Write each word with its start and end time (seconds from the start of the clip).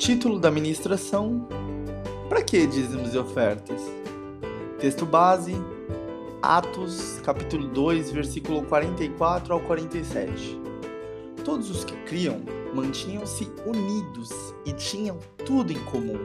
Título 0.00 0.40
da 0.40 0.50
ministração: 0.50 1.46
Para 2.26 2.42
que 2.42 2.66
dízimos 2.66 3.12
e 3.12 3.18
ofertas? 3.18 3.82
Texto 4.80 5.04
base: 5.04 5.54
Atos, 6.40 7.20
capítulo 7.22 7.68
2, 7.68 8.10
versículo 8.10 8.62
44 8.62 9.52
ao 9.52 9.60
47. 9.60 10.58
Todos 11.44 11.68
os 11.70 11.84
que 11.84 11.94
criam 12.04 12.40
mantinham-se 12.74 13.46
unidos 13.66 14.30
e 14.64 14.72
tinham 14.72 15.18
tudo 15.44 15.70
em 15.70 15.84
comum. 15.84 16.18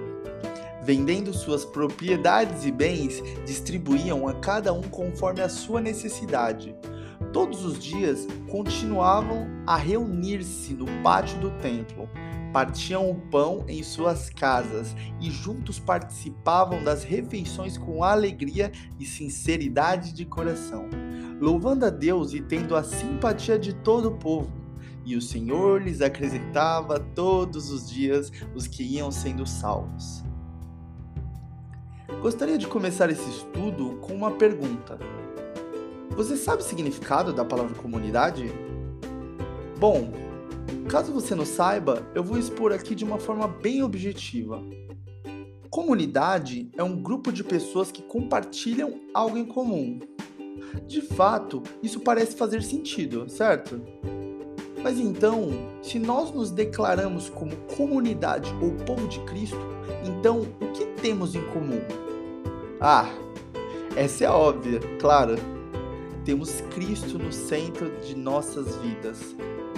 Vendendo 0.82 1.34
suas 1.34 1.66
propriedades 1.66 2.66
e 2.66 2.72
bens, 2.72 3.22
distribuíam 3.46 4.26
a 4.26 4.36
cada 4.36 4.72
um 4.72 4.84
conforme 4.84 5.42
a 5.42 5.50
sua 5.50 5.82
necessidade. 5.82 6.74
Todos 7.34 7.66
os 7.66 7.78
dias 7.78 8.26
continuavam 8.50 9.50
a 9.68 9.76
reunir-se 9.76 10.74
no 10.74 10.86
pátio 11.04 11.38
do 11.40 11.52
templo 11.60 12.08
partiam 12.56 13.12
o 13.12 13.16
pão 13.16 13.66
em 13.68 13.84
suas 13.84 14.30
casas 14.30 14.96
e 15.20 15.30
juntos 15.30 15.78
participavam 15.78 16.82
das 16.86 17.04
refeições 17.04 17.78
com 17.78 18.02
alegria 18.02 18.72
e 18.98 19.06
sinceridade 19.06 20.14
de 20.14 20.24
coração, 20.24 20.88
louvando 21.42 21.86
a 21.86 21.90
Deus 21.90 22.34
e 22.34 22.40
tendo 22.40 22.74
a 22.78 22.82
simpatia 22.82 23.60
de 23.60 23.74
todo 23.74 24.08
o 24.08 24.18
povo. 24.18 24.54
E 25.04 25.18
o 25.18 25.22
Senhor 25.22 25.82
lhes 25.82 26.00
acrescentava 26.00 26.98
todos 26.98 27.70
os 27.70 27.90
dias 27.90 28.32
os 28.56 28.68
que 28.68 28.84
iam 28.84 29.12
sendo 29.12 29.46
salvos. 29.46 30.24
Gostaria 32.22 32.58
de 32.58 32.68
começar 32.68 33.10
esse 33.10 33.30
estudo 33.32 33.98
com 33.98 34.14
uma 34.14 34.32
pergunta. 34.32 34.98
Você 36.12 36.38
sabe 36.38 36.62
o 36.62 36.66
significado 36.66 37.34
da 37.34 37.44
palavra 37.44 37.76
comunidade? 37.76 38.50
Bom, 39.78 40.10
Caso 40.90 41.12
você 41.12 41.36
não 41.36 41.46
saiba, 41.46 42.08
eu 42.14 42.24
vou 42.24 42.38
expor 42.38 42.72
aqui 42.72 42.96
de 42.96 43.04
uma 43.04 43.18
forma 43.18 43.48
bem 43.48 43.84
objetiva. 43.84 44.64
Comunidade 45.70 46.70
é 46.78 46.84
um 46.84 47.02
grupo 47.02 47.32
de 47.32 47.44
pessoas 47.44 47.92
que 47.92 48.02
compartilham 48.02 49.02
algo 49.14 49.38
em 49.38 49.46
comum. 49.46 50.00
De 50.88 51.02
fato, 51.02 51.62
isso 51.84 52.00
parece 52.00 52.36
fazer 52.36 52.64
sentido, 52.64 53.30
certo? 53.30 53.82
Mas 54.82 55.00
então, 55.00 55.50
se 55.82 55.98
nós 55.98 56.32
nos 56.32 56.52
declaramos 56.52 57.28
como 57.28 57.56
comunidade 57.76 58.54
ou 58.62 58.72
povo 58.86 59.08
de 59.08 59.20
Cristo, 59.22 59.58
então 60.06 60.42
o 60.62 60.72
que 60.72 60.86
temos 61.02 61.34
em 61.36 61.44
comum? 61.48 61.82
Ah, 62.80 63.10
essa 63.96 64.26
é 64.26 64.30
óbvia, 64.30 64.80
claro. 65.00 65.36
Temos 66.24 66.62
Cristo 66.74 67.18
no 67.18 67.32
centro 67.32 67.90
de 68.02 68.16
nossas 68.16 68.76
vidas. 68.78 69.36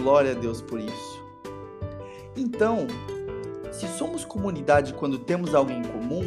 Glória 0.08 0.32
a 0.32 0.36
Deus 0.36 0.62
por 0.62 0.80
isso. 0.80 1.22
Então, 2.34 2.88
se 3.74 3.86
somos 3.90 4.24
comunidade 4.24 4.94
quando 4.94 5.20
temos 5.20 5.54
algo 5.54 5.70
em 5.70 5.82
comum, 5.82 6.24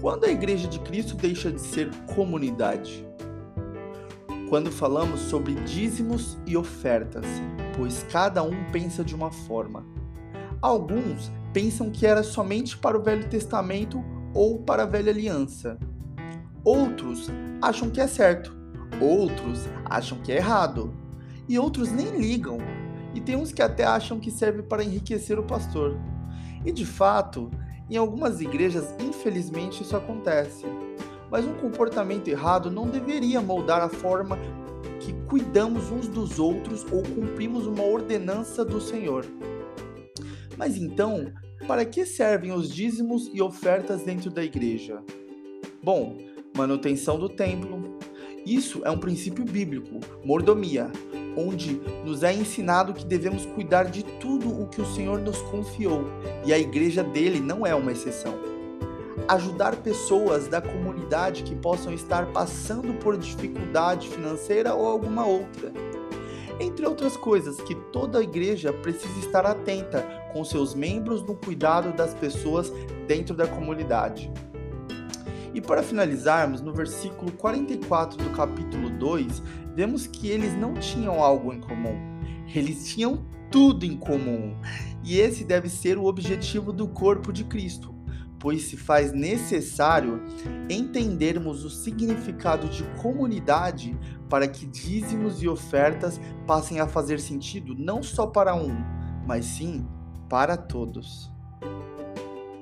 quando 0.00 0.24
a 0.24 0.30
Igreja 0.30 0.66
de 0.66 0.78
Cristo 0.78 1.14
deixa 1.14 1.52
de 1.52 1.60
ser 1.60 1.90
comunidade? 2.14 3.06
Quando 4.48 4.72
falamos 4.72 5.20
sobre 5.20 5.54
dízimos 5.54 6.38
e 6.46 6.56
ofertas, 6.56 7.26
pois 7.76 8.06
cada 8.10 8.42
um 8.42 8.72
pensa 8.72 9.04
de 9.04 9.14
uma 9.14 9.30
forma. 9.30 9.84
Alguns 10.62 11.30
pensam 11.52 11.90
que 11.90 12.06
era 12.06 12.22
somente 12.22 12.74
para 12.78 12.98
o 12.98 13.02
Velho 13.02 13.28
Testamento 13.28 14.02
ou 14.32 14.60
para 14.60 14.84
a 14.84 14.86
Velha 14.86 15.12
Aliança. 15.12 15.78
Outros 16.64 17.30
acham 17.60 17.90
que 17.90 18.00
é 18.00 18.06
certo, 18.06 18.56
outros 18.98 19.68
acham 19.84 20.16
que 20.22 20.32
é 20.32 20.36
errado, 20.36 20.90
e 21.46 21.58
outros 21.58 21.92
nem 21.92 22.18
ligam 22.18 22.56
e 23.14 23.20
tem 23.20 23.36
uns 23.36 23.52
que 23.52 23.62
até 23.62 23.84
acham 23.84 24.18
que 24.18 24.30
serve 24.30 24.62
para 24.62 24.84
enriquecer 24.84 25.38
o 25.38 25.44
pastor. 25.44 25.96
E 26.64 26.72
de 26.72 26.84
fato, 26.84 27.50
em 27.88 27.96
algumas 27.96 28.40
igrejas, 28.40 28.94
infelizmente, 29.00 29.82
isso 29.82 29.96
acontece. 29.96 30.64
Mas 31.30 31.44
um 31.44 31.54
comportamento 31.54 32.28
errado 32.28 32.70
não 32.70 32.88
deveria 32.88 33.40
moldar 33.40 33.82
a 33.82 33.88
forma 33.88 34.38
que 35.00 35.12
cuidamos 35.28 35.90
uns 35.90 36.08
dos 36.08 36.38
outros 36.38 36.84
ou 36.90 37.02
cumprimos 37.02 37.66
uma 37.66 37.82
ordenança 37.82 38.64
do 38.64 38.80
Senhor. 38.80 39.26
Mas 40.56 40.76
então, 40.76 41.32
para 41.66 41.84
que 41.84 42.06
servem 42.06 42.52
os 42.52 42.70
dízimos 42.70 43.30
e 43.32 43.42
ofertas 43.42 44.02
dentro 44.02 44.30
da 44.30 44.42
igreja? 44.42 45.02
Bom, 45.82 46.16
manutenção 46.56 47.18
do 47.18 47.28
templo. 47.28 47.98
Isso 48.46 48.82
é 48.84 48.90
um 48.90 48.98
princípio 48.98 49.44
bíblico, 49.44 50.00
mordomia, 50.24 50.90
onde 51.36 51.80
nos 52.04 52.22
é 52.22 52.32
ensinado 52.32 52.94
que 52.94 53.04
devemos 53.04 53.46
cuidar 53.46 53.84
de 53.84 54.02
tudo 54.02 54.48
o 54.48 54.66
que 54.66 54.80
o 54.80 54.86
Senhor 54.86 55.18
nos 55.18 55.40
confiou, 55.42 56.04
e 56.44 56.52
a 56.52 56.58
igreja 56.58 57.02
dele 57.02 57.40
não 57.40 57.66
é 57.66 57.74
uma 57.74 57.92
exceção. 57.92 58.34
Ajudar 59.28 59.76
pessoas 59.76 60.48
da 60.48 60.60
comunidade 60.60 61.44
que 61.44 61.54
possam 61.54 61.92
estar 61.92 62.26
passando 62.26 62.94
por 62.94 63.16
dificuldade 63.16 64.08
financeira 64.08 64.74
ou 64.74 64.86
alguma 64.86 65.24
outra. 65.24 65.72
Entre 66.60 66.86
outras 66.86 67.16
coisas 67.16 67.60
que 67.60 67.74
toda 67.74 68.22
igreja 68.22 68.72
precisa 68.72 69.18
estar 69.18 69.44
atenta 69.44 70.02
com 70.32 70.44
seus 70.44 70.74
membros 70.74 71.22
no 71.22 71.34
cuidado 71.34 71.92
das 71.92 72.14
pessoas 72.14 72.72
dentro 73.08 73.34
da 73.34 73.46
comunidade. 73.46 74.30
E 75.54 75.60
para 75.60 75.84
finalizarmos, 75.84 76.60
no 76.60 76.72
versículo 76.74 77.30
44 77.30 78.18
do 78.18 78.30
capítulo 78.30 78.90
2, 78.90 79.40
vemos 79.74 80.06
que 80.06 80.28
eles 80.28 80.52
não 80.58 80.74
tinham 80.74 81.22
algo 81.22 81.52
em 81.52 81.60
comum. 81.60 81.96
Eles 82.52 82.88
tinham 82.88 83.24
tudo 83.52 83.86
em 83.86 83.96
comum. 83.96 84.56
E 85.04 85.18
esse 85.20 85.44
deve 85.44 85.68
ser 85.68 85.96
o 85.96 86.06
objetivo 86.06 86.72
do 86.72 86.88
corpo 86.88 87.32
de 87.32 87.44
Cristo, 87.44 87.94
pois 88.36 88.62
se 88.64 88.76
faz 88.76 89.12
necessário 89.12 90.20
entendermos 90.68 91.64
o 91.64 91.70
significado 91.70 92.68
de 92.68 92.82
comunidade 93.00 93.96
para 94.28 94.48
que 94.48 94.66
dízimos 94.66 95.40
e 95.40 95.48
ofertas 95.48 96.20
passem 96.48 96.80
a 96.80 96.88
fazer 96.88 97.20
sentido 97.20 97.76
não 97.78 98.02
só 98.02 98.26
para 98.26 98.56
um, 98.56 98.74
mas 99.24 99.44
sim 99.44 99.86
para 100.28 100.56
todos. 100.56 101.30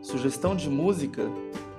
Sugestão 0.02 0.54
de 0.54 0.68
música: 0.68 1.22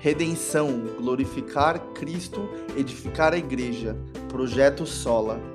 Redenção, 0.03 0.81
glorificar 0.99 1.79
Cristo, 1.93 2.49
edificar 2.75 3.31
a 3.31 3.37
igreja. 3.37 3.95
Projeto 4.27 4.85
Sola. 4.85 5.52